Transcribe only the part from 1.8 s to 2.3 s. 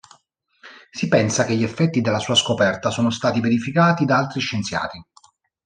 della